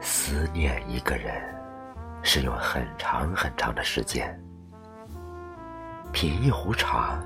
[0.00, 1.42] 思念一个人，
[2.22, 4.26] 是用很长很长的时间；
[6.12, 7.18] 品一壶茶，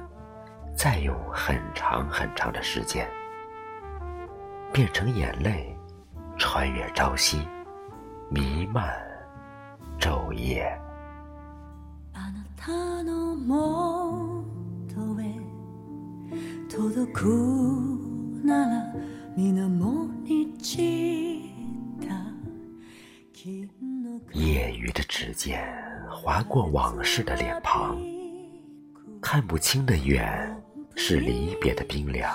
[0.77, 3.09] 再用很长很长的时间，
[4.73, 5.77] 变成眼泪，
[6.37, 7.46] 穿越朝夕，
[8.29, 8.93] 弥漫
[9.98, 10.79] 昼夜。
[24.32, 25.64] 业余的指尖
[26.11, 27.96] 划过往事的脸庞，
[29.21, 30.61] 看不清的远
[30.96, 32.34] 是离别的冰凉。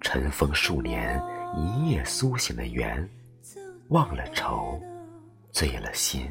[0.00, 1.22] 尘封数年
[1.56, 3.08] 一夜苏醒的缘，
[3.90, 4.82] 忘了愁，
[5.52, 6.28] 醉了心。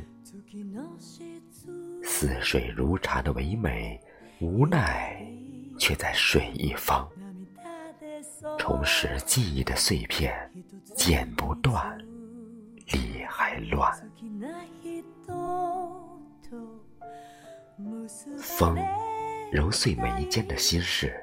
[2.19, 3.97] 似水如茶的唯美，
[4.41, 5.25] 无奈
[5.80, 7.07] 却在水一方。
[8.57, 10.38] 重拾记忆的碎片，
[10.97, 11.97] 剪不断。
[12.88, 13.97] 理还乱，
[18.38, 18.77] 风
[19.49, 21.17] 揉碎眉间的心事，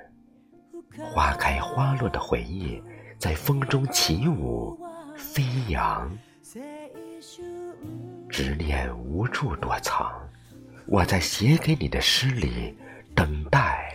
[1.12, 2.82] 花开花落的回忆
[3.18, 4.80] 在风中起舞
[5.14, 6.10] 飞扬，
[8.30, 10.25] 执念无处躲藏，
[10.88, 12.72] 我在写给你的诗里
[13.14, 13.92] 等待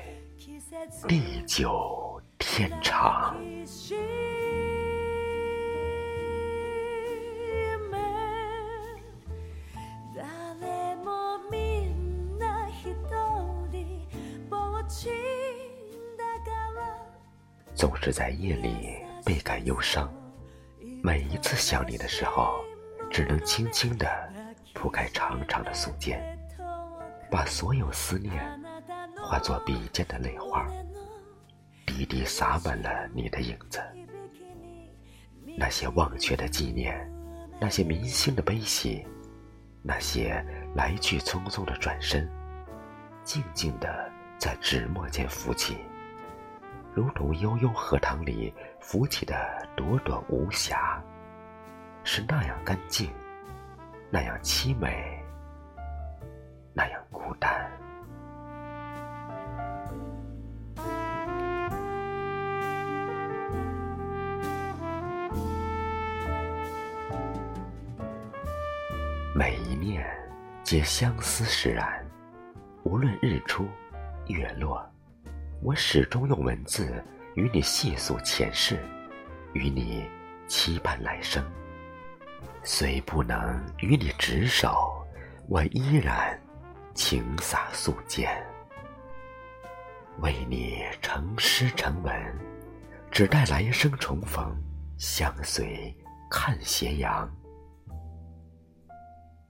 [1.08, 3.36] 地久天长。
[17.74, 20.14] 总是在夜里倍感忧伤，
[21.02, 22.60] 每一次想你的时候，
[23.10, 24.06] 只能轻轻地
[24.74, 26.20] 铺开长长的素笺，
[27.32, 28.44] 把所有思念
[29.24, 30.68] 化作笔尖的泪花，
[31.86, 33.82] 滴滴洒满了你的影子。
[35.58, 37.10] 那些忘却的纪念，
[37.58, 39.08] 那些铭心的悲喜，
[39.82, 40.46] 那些
[40.76, 42.30] 来去匆匆的转身，
[43.24, 45.78] 静静地在纸墨间浮起。
[46.94, 51.02] 如同悠悠荷塘里浮起的朵朵无暇，
[52.04, 53.10] 是那样干净，
[54.10, 55.21] 那样凄美，
[56.74, 57.70] 那样孤单。
[69.34, 70.06] 每一念
[70.64, 72.06] 皆相思使然，
[72.84, 73.68] 无论日出
[74.28, 74.86] 月落。
[75.64, 77.04] 我始终用文字
[77.36, 78.80] 与你细诉前世，
[79.54, 80.10] 与你
[80.48, 81.44] 期盼来生。
[82.64, 84.92] 虽不能与你执手，
[85.48, 86.40] 我依然
[86.94, 88.28] 情洒素笺，
[90.20, 92.14] 为你成诗成文，
[93.10, 94.56] 只待来生重逢，
[94.98, 95.96] 相随
[96.30, 97.30] 看斜阳。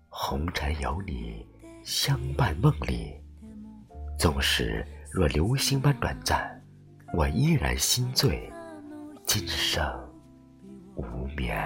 [0.09, 1.47] 红尘有你
[1.83, 3.19] 相伴梦里，
[4.17, 4.85] 纵使。
[5.13, 6.63] 若流星般短暂，
[7.13, 8.49] 我依然心醉，
[9.25, 9.83] 今生
[10.95, 11.59] 无眠。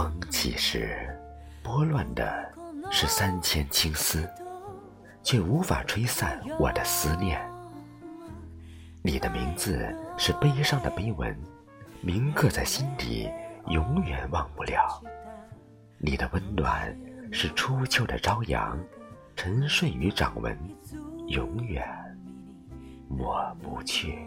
[0.00, 1.14] 风起时，
[1.62, 2.50] 拨乱的
[2.90, 4.26] 是三千青丝，
[5.22, 7.38] 却无法吹散我的思念。
[9.02, 11.36] 你的名字是悲伤的碑文，
[12.00, 13.28] 铭刻在心底，
[13.66, 15.02] 永远忘不了。
[15.98, 16.96] 你的温暖。
[17.32, 18.76] 是初秋的朝阳，
[19.36, 20.58] 沉睡于掌纹，
[21.28, 21.86] 永远
[23.08, 24.26] 抹不去。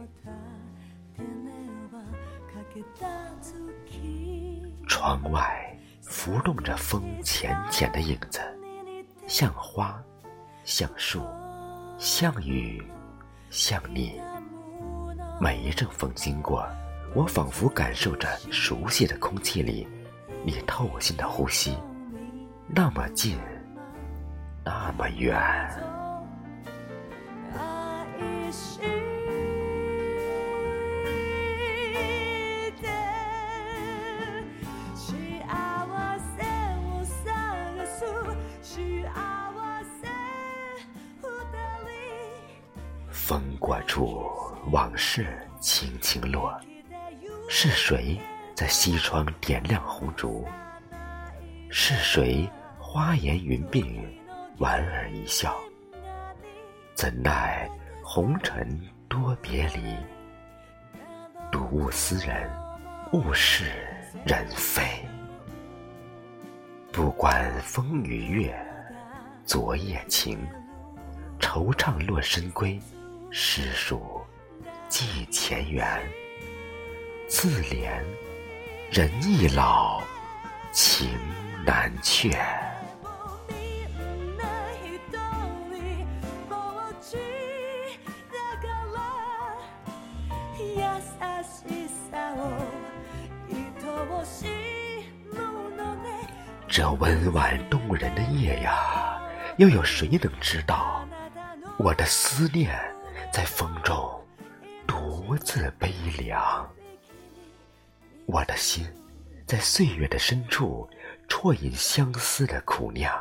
[4.88, 8.40] 窗外浮动着风浅浅的影子，
[9.28, 10.02] 像花，
[10.64, 11.22] 像树，
[11.98, 12.82] 像雨，
[13.50, 14.20] 像你。
[15.40, 16.68] 每一阵风经过，
[17.16, 19.88] 我仿佛感受着熟悉的空气里，
[20.46, 21.78] 你透心的呼吸。
[22.68, 23.38] 那么近，
[24.64, 25.40] 那么远。
[43.26, 44.30] 风过处，
[44.70, 45.26] 往事
[45.62, 46.60] 轻轻落。
[47.48, 48.20] 是谁
[48.54, 50.46] 在西窗点亮红烛？
[51.70, 52.46] 是谁
[52.78, 53.98] 花颜云鬓，
[54.58, 55.56] 莞尔一笑？
[56.96, 57.66] 怎奈
[58.04, 58.78] 红尘
[59.08, 59.96] 多别离，
[61.50, 62.52] 睹物思人，
[63.14, 63.72] 物是
[64.26, 64.84] 人非。
[66.92, 68.54] 不管风与月，
[69.46, 70.38] 昨夜情，
[71.40, 72.78] 惆怅落深闺，
[73.36, 74.22] 诗书
[74.88, 75.84] 寄前缘。
[77.28, 78.00] 自怜
[78.92, 80.04] 人易老，
[80.72, 81.18] 情
[81.66, 82.30] 难却。
[96.68, 99.20] 这温婉动人的夜呀，
[99.58, 101.04] 又有谁能知道？
[101.78, 102.80] 我的思念
[103.34, 103.98] 在风中
[104.86, 106.72] 独自悲凉，
[108.28, 108.88] 我的心
[109.48, 110.88] 在岁月的深处
[111.28, 113.12] 啜饮相思的苦酿，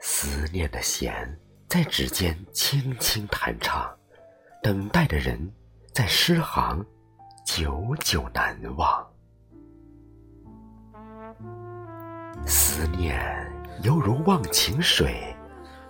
[0.00, 1.40] 思念的弦
[1.70, 3.90] 在指尖轻轻弹唱，
[4.62, 5.50] 等待的人
[5.94, 6.84] 在诗行
[7.46, 9.10] 久久难忘。
[12.46, 13.18] 思念
[13.82, 15.35] 犹如忘情水，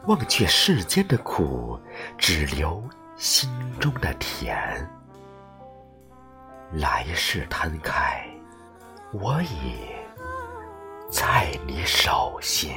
[0.06, 1.78] 忘却世间的苦，
[2.16, 2.82] 只留
[3.16, 3.50] 心
[3.80, 4.88] 中的甜。
[6.74, 8.24] 来世摊开，
[9.12, 9.88] 我已
[11.10, 12.70] 在你手心。